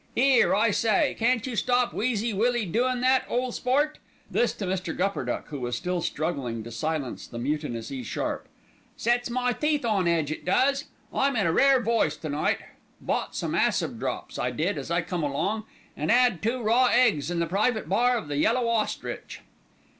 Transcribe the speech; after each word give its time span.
'Ere, 0.17 0.55
I 0.55 0.71
say, 0.71 1.15
can't 1.19 1.45
you 1.45 1.55
stop 1.55 1.93
Wheezy 1.93 2.33
Willie 2.33 2.65
doin' 2.65 3.01
that, 3.01 3.23
ole 3.29 3.51
sport?" 3.51 3.99
this 4.31 4.51
to 4.53 4.65
Mr. 4.65 4.97
Gupperduck 4.97 5.49
who 5.49 5.59
was 5.59 5.75
still 5.75 6.01
struggling 6.01 6.63
to 6.63 6.71
silence 6.71 7.27
the 7.27 7.37
mutinous 7.37 7.91
E 7.91 8.01
sharp; 8.01 8.47
"sets 8.97 9.29
my 9.29 9.53
teeth 9.53 9.85
on 9.85 10.07
edge, 10.07 10.31
it 10.31 10.43
does. 10.43 10.85
I'm 11.13 11.35
in 11.35 11.47
rare 11.53 11.79
voice 11.79 12.17
to 12.17 12.29
night, 12.29 12.57
bought 12.99 13.35
some 13.35 13.53
acid 13.53 13.99
drops, 13.99 14.39
I 14.39 14.49
did, 14.49 14.79
as 14.79 14.89
I 14.89 15.03
come 15.03 15.21
along, 15.21 15.65
an' 15.95 16.09
'ad 16.09 16.41
two 16.41 16.63
raw 16.63 16.87
eggs 16.87 17.29
in 17.29 17.37
the 17.37 17.45
private 17.45 17.87
bar 17.87 18.17
of 18.17 18.27
The 18.27 18.37
Yellow 18.37 18.67
Ostrich." 18.69 19.41